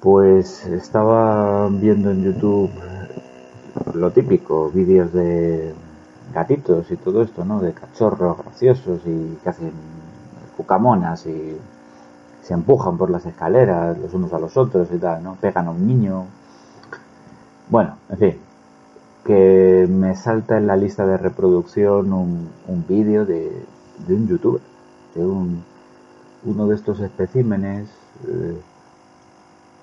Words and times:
Pues 0.00 0.64
estaba 0.66 1.68
viendo 1.68 2.12
en 2.12 2.22
YouTube 2.22 2.70
lo 3.94 4.10
típico, 4.12 4.70
vídeos 4.70 5.12
de 5.12 5.74
gatitos 6.32 6.90
y 6.92 6.96
todo 6.96 7.22
esto, 7.22 7.44
¿no? 7.44 7.60
De 7.60 7.72
cachorros 7.72 8.38
graciosos 8.38 9.00
y 9.06 9.38
que 9.42 9.48
hacen 9.48 9.72
cucamonas 10.56 11.26
y 11.26 11.56
se 12.42 12.54
empujan 12.54 12.96
por 12.96 13.10
las 13.10 13.26
escaleras 13.26 13.98
los 13.98 14.14
unos 14.14 14.32
a 14.32 14.38
los 14.38 14.56
otros 14.56 14.88
y 14.92 14.98
tal, 14.98 15.22
¿no? 15.22 15.36
Pegan 15.40 15.66
a 15.66 15.70
un 15.70 15.86
niño. 15.86 16.26
Bueno, 17.68 17.96
en 18.08 18.18
fin, 18.18 18.38
que 19.24 19.86
me 19.90 20.14
salta 20.14 20.58
en 20.58 20.68
la 20.68 20.76
lista 20.76 21.06
de 21.06 21.16
reproducción 21.16 22.12
un, 22.12 22.84
vídeo 22.88 23.26
de, 23.26 23.50
de 24.06 24.14
un 24.14 24.28
youtuber, 24.28 24.62
de 25.14 25.26
un, 25.26 25.64
uno 26.44 26.66
de 26.68 26.76
estos 26.76 27.00
especímenes. 27.00 27.88
Eh, 28.28 28.60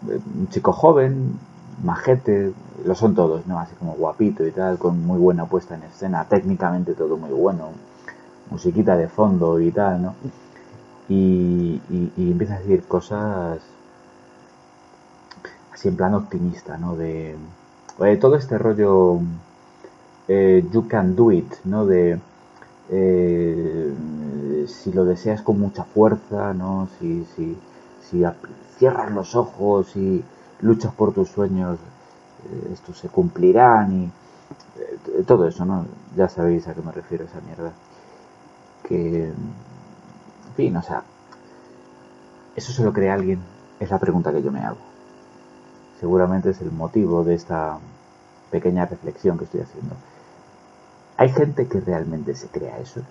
un 0.08 0.48
chico 0.50 0.72
joven, 0.72 1.38
majete, 1.84 2.54
lo 2.86 2.96
son 2.96 3.16
todos, 3.16 3.46
¿no? 3.48 3.60
Así 3.60 3.76
como 3.76 3.94
guapito 3.94 4.46
y 4.46 4.52
tal, 4.52 4.78
con 4.78 5.06
muy 5.06 5.20
buena 5.20 5.46
puesta 5.46 5.76
en 5.76 5.84
escena, 5.84 6.26
técnicamente 6.26 6.94
todo 6.94 7.18
muy 7.18 7.32
bueno, 7.32 7.70
musiquita 8.50 8.96
de 8.96 9.08
fondo 9.08 9.60
y 9.60 9.72
tal, 9.72 10.02
¿no? 10.02 10.16
Y, 11.10 11.82
empieza 12.18 12.56
a 12.56 12.60
decir 12.60 12.84
cosas 12.88 13.60
así 15.74 15.88
en 15.88 15.96
plan 15.96 16.14
optimista, 16.14 16.78
¿no? 16.78 16.96
De 16.96 17.36
todo 18.20 18.36
este 18.36 18.58
rollo 18.58 19.20
eh, 20.28 20.66
you 20.72 20.88
can 20.88 21.16
do 21.16 21.32
it, 21.32 21.54
¿no? 21.66 21.86
De 21.86 22.20
eh, 22.90 23.94
si 24.68 24.92
lo 24.92 25.06
deseas 25.06 25.42
con 25.42 25.60
mucha 25.60 25.84
fuerza, 25.84 26.54
¿no? 26.54 26.88
Si, 27.00 27.26
si, 27.36 27.58
si 28.10 28.24
cierras 28.78 29.12
los 29.12 29.36
ojos 29.36 29.96
y 29.96 30.24
luchas 30.62 30.94
por 30.94 31.14
tus 31.14 31.30
sueños, 31.30 31.80
eh, 32.46 32.70
estos 32.74 32.98
se 32.98 33.10
cumplirán 33.10 33.92
y 33.92 34.06
eh, 34.80 35.24
todo 35.26 35.48
eso, 35.48 35.66
¿no? 35.66 35.86
Ya 36.16 36.30
sabéis 36.30 36.68
a 36.68 36.74
qué 36.74 36.82
me 36.82 36.92
refiero 36.92 37.26
esa 37.26 37.42
mierda. 37.42 37.72
Que, 38.84 39.26
en 39.28 40.54
fin, 40.56 40.76
o 40.78 40.82
sea, 40.82 41.04
¿eso 42.56 42.72
se 42.72 42.84
lo 42.84 42.94
cree 42.94 43.10
alguien? 43.10 43.40
Es 43.80 43.90
la 43.90 44.00
pregunta 44.00 44.32
que 44.32 44.44
yo 44.44 44.52
me 44.52 44.62
hago. 44.62 44.78
Seguramente 46.00 46.52
es 46.52 46.62
el 46.62 46.72
motivo 46.72 47.24
de 47.24 47.36
esta 47.36 47.80
pequeña 48.52 48.86
reflexión 48.86 49.38
que 49.38 49.46
estoy 49.46 49.62
haciendo. 49.62 49.96
Hay 51.18 51.30
gente 51.30 51.68
que 51.68 51.80
realmente 51.80 52.36
se 52.36 52.48
crea 52.48 52.78
eso. 52.80 53.02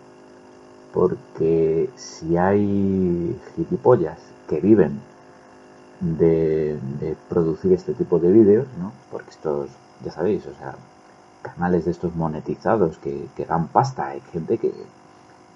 Porque 0.92 1.90
si 1.96 2.36
hay 2.36 3.36
gilipollas 3.56 4.33
que 4.54 4.60
viven 4.60 5.00
de, 6.00 6.78
producir 7.28 7.72
este 7.72 7.92
tipo 7.94 8.18
de 8.20 8.30
vídeos, 8.30 8.66
¿no? 8.78 8.92
Porque 9.10 9.30
estos, 9.30 9.68
ya 10.04 10.12
sabéis, 10.12 10.46
o 10.46 10.54
sea, 10.54 10.74
canales 11.42 11.84
de 11.84 11.90
estos 11.90 12.14
monetizados 12.14 12.98
que, 12.98 13.28
dan 13.48 13.66
pasta, 13.68 14.08
hay 14.08 14.20
gente 14.32 14.58
que, 14.58 14.72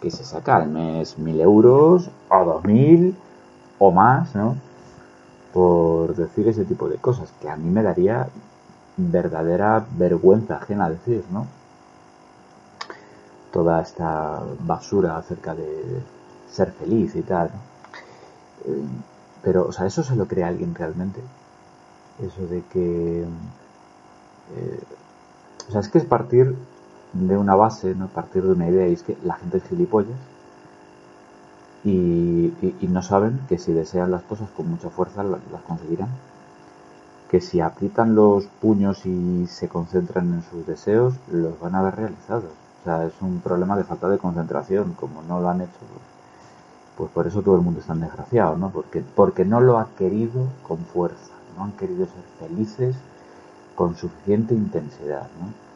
que 0.00 0.10
se 0.10 0.24
saca 0.24 0.56
al 0.56 0.68
mes 0.68 1.18
mil 1.18 1.40
euros 1.40 2.10
o 2.28 2.44
dos 2.44 2.64
mil 2.64 3.16
o 3.78 3.92
más, 3.92 4.34
¿no? 4.34 4.56
Por 5.52 6.16
decir 6.16 6.48
ese 6.48 6.64
tipo 6.64 6.88
de 6.88 6.96
cosas, 6.96 7.32
que 7.40 7.48
a 7.48 7.56
mí 7.56 7.70
me 7.70 7.82
daría 7.82 8.28
verdadera 8.96 9.86
vergüenza 9.96 10.56
ajena 10.56 10.90
decir, 10.90 11.24
¿no? 11.30 11.46
Toda 13.52 13.80
esta 13.80 14.42
basura 14.60 15.18
acerca 15.18 15.54
de 15.54 16.02
ser 16.50 16.72
feliz 16.72 17.14
y 17.14 17.22
tal, 17.22 17.50
¿no? 17.54 17.77
Eh, 18.66 18.82
pero, 19.42 19.66
o 19.66 19.72
sea, 19.72 19.86
¿eso 19.86 20.02
se 20.02 20.16
lo 20.16 20.26
cree 20.26 20.44
alguien 20.44 20.74
realmente? 20.74 21.20
Eso 22.20 22.46
de 22.46 22.62
que... 22.72 23.22
Eh, 23.22 24.80
o 25.68 25.70
sea, 25.72 25.80
es 25.80 25.88
que 25.88 25.98
es 25.98 26.04
partir 26.04 26.56
de 27.12 27.36
una 27.36 27.54
base, 27.54 27.94
¿no? 27.94 28.08
Partir 28.08 28.42
de 28.42 28.52
una 28.52 28.68
idea, 28.68 28.88
y 28.88 28.94
es 28.94 29.02
que 29.02 29.16
la 29.22 29.34
gente 29.34 29.58
es 29.58 29.64
gilipollas 29.64 30.16
y, 31.84 32.52
no 32.88 33.02
saben 33.02 33.40
que 33.48 33.58
si 33.58 33.72
desean 33.72 34.10
las 34.10 34.22
cosas 34.22 34.48
con 34.56 34.68
mucha 34.68 34.90
fuerza 34.90 35.22
las, 35.22 35.40
conseguirán. 35.66 36.08
Que 37.30 37.40
si 37.40 37.60
aprietan 37.60 38.14
los 38.14 38.46
puños 38.46 39.04
y 39.06 39.46
se 39.46 39.68
concentran 39.68 40.32
en 40.32 40.42
sus 40.42 40.66
deseos, 40.66 41.14
los 41.30 41.58
van 41.60 41.74
a 41.74 41.82
ver 41.82 41.96
realizados. 41.96 42.52
O 42.80 42.84
sea, 42.84 43.04
es 43.04 43.12
un 43.20 43.40
problema 43.40 43.76
de 43.76 43.84
falta 43.84 44.08
de 44.08 44.18
concentración. 44.18 44.94
Como 44.94 45.22
no 45.22 45.40
lo 45.40 45.48
han 45.48 45.60
hecho, 45.60 45.78
pues 45.78 46.17
por 47.06 47.26
eso 47.26 47.42
todo 47.42 47.54
el 47.54 47.62
mundo 47.62 47.80
es 47.80 47.86
tan 47.86 48.00
desgraciado, 48.00 48.56
¿no? 48.56 48.70
Porque, 48.70 49.02
porque 49.14 49.44
no 49.44 49.60
lo 49.60 49.78
ha 49.78 49.88
querido 49.96 50.46
con 50.66 50.78
fuerza, 50.78 51.32
no 51.56 51.64
han 51.64 51.72
querido 51.72 52.06
ser 52.06 52.48
felices 52.48 52.96
con 53.76 53.96
suficiente 53.96 54.54
intensidad, 54.54 55.28
¿no? 55.40 55.68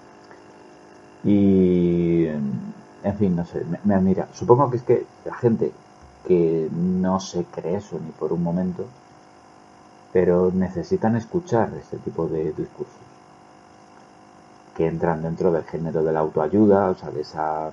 Y, 1.30 2.26
en 2.26 3.16
fin, 3.18 3.36
no 3.36 3.44
sé, 3.44 3.64
me, 3.84 3.94
admira. 3.94 4.28
Supongo 4.32 4.70
que 4.70 4.76
es 4.78 4.82
que 4.82 5.06
la 5.24 5.34
gente 5.34 5.72
que 6.26 6.68
no 6.72 7.20
se 7.20 7.44
cree 7.44 7.76
eso 7.76 8.00
ni 8.04 8.10
por 8.10 8.32
un 8.32 8.42
momento, 8.42 8.84
pero 10.12 10.50
necesitan 10.52 11.14
escuchar 11.14 11.72
este 11.80 11.98
tipo 11.98 12.26
de 12.26 12.52
discursos 12.52 12.96
que 14.76 14.86
entran 14.86 15.22
dentro 15.22 15.52
del 15.52 15.64
género 15.64 16.02
de 16.02 16.12
la 16.12 16.20
autoayuda, 16.20 16.90
o 16.90 16.94
sea, 16.94 17.10
de 17.10 17.20
esa 17.20 17.70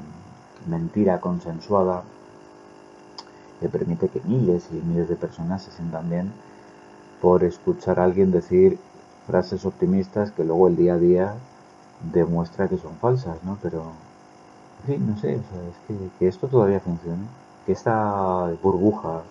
mentira 0.68 1.20
consensuada 1.20 2.04
que 3.60 3.70
permite 3.70 4.10
que 4.10 4.22
miles 4.22 4.68
y 4.72 4.76
miles 4.76 5.10
de 5.10 5.16
personas 5.16 5.64
se 5.64 5.72
sientan 5.72 6.10
bien 6.10 6.32
por 7.22 7.44
escuchar 7.44 8.00
a 8.00 8.06
alguien 8.06 8.32
decir 8.32 8.80
frases 9.28 9.66
optimistas 9.66 10.32
que 10.32 10.44
luego 10.44 10.68
el 10.68 10.76
día 10.76 10.94
a 10.94 10.98
día 10.98 11.34
demuestra 12.14 12.68
que 12.68 12.78
son 12.78 12.96
falsas, 12.96 13.44
¿no? 13.44 13.58
Pero, 13.62 13.84
en 14.82 14.86
fin, 14.86 15.08
no 15.08 15.18
sé, 15.18 15.36
o 15.36 15.44
sea, 15.44 15.98
es 16.00 16.10
que, 16.18 16.28
esto 16.28 16.48
todavía 16.48 16.80
funcione, 16.80 17.24
que 17.66 17.74
esta 17.74 18.50
burbuja 18.64 19.22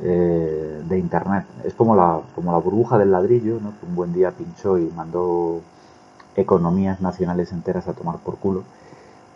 eh, 0.00 0.82
de 0.88 0.98
Internet 0.98 1.44
es 1.64 1.74
como 1.74 1.96
la, 1.96 2.20
como 2.34 2.52
la 2.52 2.58
burbuja 2.58 2.98
del 2.98 3.10
ladrillo, 3.10 3.58
¿no? 3.60 3.72
Que 3.78 3.86
un 3.86 3.96
buen 3.96 4.12
día 4.12 4.30
pinchó 4.30 4.78
y 4.78 4.90
mandó 4.94 5.60
economías 6.36 7.00
nacionales 7.00 7.52
enteras 7.52 7.88
a 7.88 7.94
tomar 7.94 8.18
por 8.18 8.36
culo, 8.36 8.62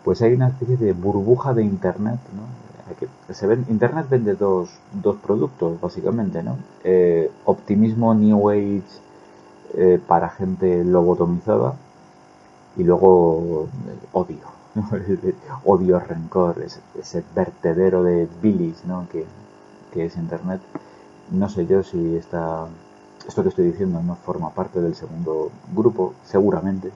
pues 0.03 0.21
hay 0.21 0.33
una 0.33 0.47
especie 0.47 0.77
de 0.77 0.93
burbuja 0.93 1.53
de 1.53 1.63
Internet, 1.63 2.19
¿no? 2.33 2.70
Se 3.29 3.47
ven, 3.47 3.65
Internet 3.69 4.07
vende 4.09 4.35
dos, 4.35 4.69
dos 4.91 5.17
productos, 5.17 5.79
básicamente, 5.79 6.43
¿no? 6.43 6.57
Eh, 6.83 7.31
optimismo 7.45 8.13
New 8.13 8.49
Age 8.49 8.83
eh, 9.73 9.99
para 10.05 10.29
gente 10.29 10.83
lobotomizada 10.83 11.75
y 12.77 12.83
luego 12.83 13.67
eh, 13.87 14.07
odio, 14.13 14.37
odio, 15.65 15.99
rencor, 15.99 16.61
ese, 16.61 17.23
vertedero 17.35 18.03
de 18.03 18.27
bilis, 18.41 18.83
¿no? 18.85 19.07
Que, 19.09 19.25
que 19.93 20.05
es 20.05 20.17
Internet. 20.17 20.61
No 21.31 21.49
sé 21.49 21.65
yo 21.65 21.83
si 21.83 22.15
esta, 22.15 22.67
esto 23.27 23.43
que 23.43 23.49
estoy 23.49 23.65
diciendo 23.71 24.01
no 24.03 24.15
forma 24.15 24.49
parte 24.51 24.81
del 24.81 24.95
segundo 24.95 25.51
grupo, 25.73 26.13
seguramente. 26.25 26.91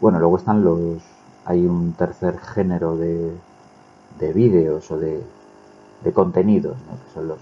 Bueno, 0.00 0.20
luego 0.20 0.36
están 0.36 0.62
los, 0.62 1.02
hay 1.44 1.66
un 1.66 1.94
tercer 1.94 2.38
género 2.38 2.96
de, 2.96 3.32
de 4.18 4.32
vídeos 4.32 4.90
o 4.90 4.98
de, 4.98 5.22
de 6.04 6.12
contenidos, 6.12 6.76
que 6.76 7.14
son 7.14 7.28
los, 7.28 7.38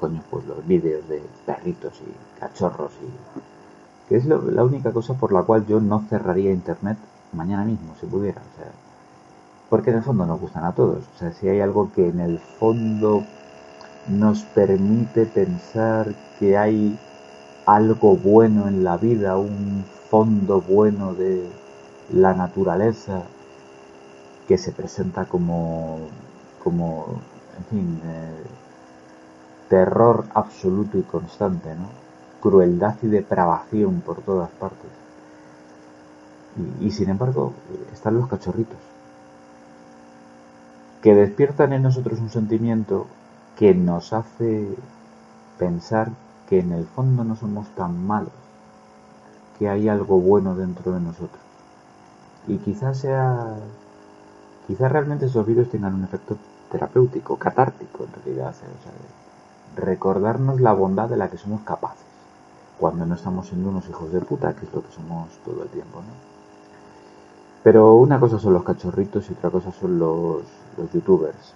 coño, 0.00 0.22
pues 0.30 0.46
los 0.46 0.66
vídeos 0.66 1.08
de 1.08 1.22
perritos 1.46 1.92
y 2.06 2.40
cachorros 2.40 2.92
y 3.02 4.08
que 4.08 4.16
es 4.16 4.24
la 4.24 4.64
única 4.64 4.90
cosa 4.92 5.14
por 5.14 5.32
la 5.32 5.42
cual 5.42 5.66
yo 5.66 5.80
no 5.80 6.02
cerraría 6.08 6.50
internet 6.50 6.96
mañana 7.32 7.64
mismo 7.64 7.94
si 8.00 8.06
pudiera, 8.06 8.40
o 8.40 8.56
sea, 8.56 8.72
porque 9.68 9.90
en 9.90 9.96
el 9.96 10.02
fondo 10.02 10.24
nos 10.24 10.40
gustan 10.40 10.64
a 10.64 10.72
todos, 10.72 11.04
o 11.14 11.18
sea, 11.18 11.32
si 11.32 11.48
hay 11.48 11.60
algo 11.60 11.92
que 11.92 12.08
en 12.08 12.20
el 12.20 12.38
fondo 12.38 13.24
nos 14.08 14.44
permite 14.44 15.26
pensar 15.26 16.14
que 16.38 16.56
hay 16.56 16.98
algo 17.66 18.16
bueno 18.16 18.66
en 18.66 18.82
la 18.82 18.96
vida, 18.96 19.36
un 19.36 19.84
fondo 20.08 20.62
bueno 20.62 21.12
de 21.12 21.46
la 22.10 22.32
naturaleza, 22.32 23.24
que 24.48 24.56
se 24.56 24.72
presenta 24.72 25.26
como, 25.26 25.98
como 26.64 27.20
en 27.58 27.64
fin, 27.66 28.00
eh, 28.02 28.42
terror 29.68 30.24
absoluto 30.32 30.96
y 30.96 31.02
constante, 31.02 31.74
¿no? 31.74 31.90
Crueldad 32.40 32.96
y 33.02 33.08
depravación 33.08 34.00
por 34.00 34.22
todas 34.22 34.48
partes. 34.50 34.90
Y, 36.80 36.90
sin 36.90 37.10
embargo, 37.10 37.52
están 37.92 38.14
los 38.14 38.26
cachorritos, 38.26 38.78
que 41.02 41.14
despiertan 41.14 41.74
en 41.74 41.82
nosotros 41.82 42.18
un 42.18 42.30
sentimiento 42.30 43.06
que 43.56 43.74
nos 43.74 44.12
hace 44.12 44.66
pensar 45.58 46.10
que 46.48 46.60
en 46.60 46.72
el 46.72 46.86
fondo 46.86 47.22
no 47.22 47.36
somos 47.36 47.68
tan 47.76 48.04
malos, 48.06 48.32
que 49.58 49.68
hay 49.68 49.88
algo 49.88 50.18
bueno 50.18 50.56
dentro 50.56 50.92
de 50.92 51.00
nosotros. 51.00 51.42
Y 52.48 52.56
quizás 52.56 52.98
sea, 52.98 53.58
quizás 54.68 54.92
realmente 54.92 55.26
esos 55.26 55.44
vídeos 55.44 55.68
tengan 55.68 55.94
un 55.94 56.04
efecto 56.04 56.36
terapéutico, 56.70 57.36
catártico 57.36 58.04
en 58.04 58.12
realidad, 58.24 58.54
recordarnos 59.74 60.60
la 60.60 60.72
bondad 60.72 61.08
de 61.08 61.16
la 61.16 61.28
que 61.28 61.38
somos 61.38 61.62
capaces 61.62 62.06
cuando 62.78 63.04
no 63.04 63.16
estamos 63.16 63.48
siendo 63.48 63.70
unos 63.70 63.88
hijos 63.88 64.12
de 64.12 64.20
puta, 64.20 64.54
que 64.54 64.64
es 64.64 64.72
lo 64.72 64.82
que 64.82 64.92
somos 64.92 65.28
todo 65.44 65.64
el 65.64 65.68
tiempo, 65.68 65.98
¿no? 65.98 66.28
Pero 67.64 67.96
una 67.96 68.20
cosa 68.20 68.38
son 68.38 68.52
los 68.52 68.62
cachorritos 68.62 69.28
y 69.28 69.32
otra 69.32 69.50
cosa 69.50 69.72
son 69.72 69.98
los, 69.98 70.42
los 70.76 70.92
youtubers. 70.92 71.54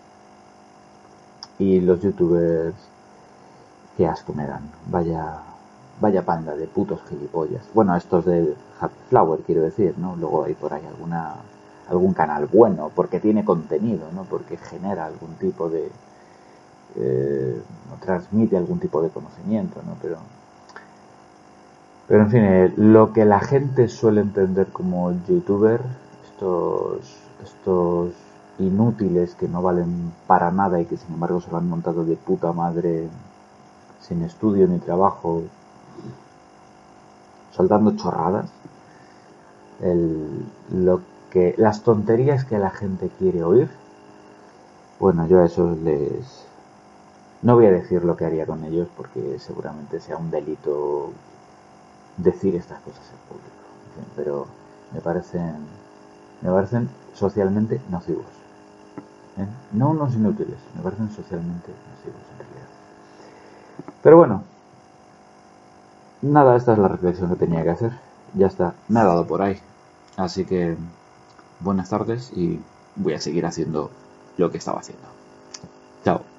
Y 1.58 1.80
los 1.80 2.00
youtubers, 2.00 2.74
qué 3.96 4.06
asco 4.06 4.32
me 4.32 4.46
dan. 4.46 4.68
Vaya, 4.90 5.38
vaya 6.00 6.24
panda 6.24 6.56
de 6.56 6.66
putos 6.66 7.00
gilipollas. 7.08 7.64
Bueno, 7.72 7.94
estos 7.96 8.24
de 8.24 8.56
Happy 8.80 8.94
Flower, 9.08 9.40
quiero 9.46 9.62
decir, 9.62 9.94
¿no? 9.96 10.16
Luego 10.16 10.44
hay 10.44 10.54
por 10.54 10.74
ahí 10.74 10.84
alguna, 10.84 11.36
algún 11.92 12.14
canal 12.14 12.46
bueno, 12.46 12.90
porque 12.94 13.20
tiene 13.20 13.44
contenido, 13.44 14.10
¿no? 14.12 14.24
Porque 14.24 14.56
genera 14.56 15.06
algún 15.06 15.34
tipo 15.34 15.68
de... 15.68 15.90
Eh, 16.96 17.62
transmite 18.00 18.56
algún 18.56 18.80
tipo 18.80 19.00
de 19.00 19.08
conocimiento, 19.10 19.80
¿no? 19.86 19.96
Pero 20.02 20.18
pero 22.12 22.24
en 22.24 22.30
fin, 22.30 22.44
eh, 22.44 22.72
lo 22.76 23.12
que 23.12 23.24
la 23.24 23.40
gente 23.40 23.88
suele 23.88 24.20
entender 24.20 24.66
como 24.68 25.12
youtuber, 25.26 25.80
estos, 26.24 27.16
estos 27.42 28.12
inútiles 28.58 29.34
que 29.34 29.48
no 29.48 29.62
valen 29.62 30.12
para 30.26 30.50
nada 30.50 30.78
y 30.78 30.84
que 30.84 30.98
sin 30.98 31.14
embargo 31.14 31.40
se 31.40 31.50
lo 31.50 31.56
han 31.56 31.68
montado 31.68 32.04
de 32.04 32.16
puta 32.16 32.52
madre 32.52 33.08
sin 34.00 34.22
estudio 34.24 34.66
ni 34.66 34.78
trabajo, 34.78 35.42
soltando 37.52 37.96
chorradas, 37.96 38.50
lo 40.70 41.00
que, 41.32 41.55
las 41.56 41.82
tonterías 41.82 42.44
que 42.44 42.58
la 42.58 42.70
gente 42.70 43.11
quiere 43.19 43.43
oír, 43.43 43.69
bueno, 45.00 45.26
yo 45.26 45.40
a 45.40 45.46
eso 45.46 45.75
les... 45.82 46.46
No 47.40 47.55
voy 47.55 47.67
a 47.67 47.73
decir 47.73 48.05
lo 48.05 48.17
que 48.17 48.25
haría 48.25 48.46
con 48.46 48.62
ellos 48.64 48.87
porque 48.96 49.38
seguramente 49.40 49.99
sea 49.99 50.17
un 50.17 50.31
delito 50.31 51.11
decir 52.19 52.55
estas 52.55 52.79
cosas 52.81 53.02
en 53.11 53.19
público. 53.29 54.14
pero 54.14 54.46
me 54.93 55.00
parecen, 55.00 55.56
me 56.43 56.50
parecen 56.50 56.88
socialmente 57.14 57.81
nocivos. 57.90 58.26
¿eh? 59.38 59.46
No 59.73 59.90
unos 59.90 60.14
inútiles, 60.14 60.58
me 60.76 60.82
parecen 60.82 61.11
socialmente 61.11 61.73
nocivos 61.96 62.23
en 62.31 62.38
realidad. 62.38 62.69
Pero 64.02 64.19
bueno, 64.19 64.44
nada, 66.20 66.55
esta 66.56 66.75
es 66.75 66.79
la 66.79 66.88
reflexión 66.88 67.31
que 67.31 67.37
tenía 67.37 67.64
que 67.64 67.70
hacer. 67.70 67.93
Ya 68.34 68.46
está, 68.46 68.75
me 68.87 69.00
ha 69.00 69.05
dado 69.05 69.26
por 69.26 69.43
ahí. 69.43 69.58
Así 70.17 70.44
que 70.44 70.76
buenas 71.62 71.90
tardes 71.90 72.32
y 72.36 72.60
voy 72.96 73.14
a 73.14 73.20
seguir 73.20 73.46
haciendo 73.46 73.90
lo 74.36 74.50
que 74.50 74.58
estaba 74.58 74.80
haciendo. 74.80 75.08
Chao. 76.04 76.31